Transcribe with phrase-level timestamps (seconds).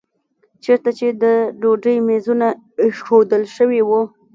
[0.63, 1.23] چېرته چې د
[1.61, 2.47] ډوډۍ میزونه
[2.83, 4.01] ایښودل شوي وو.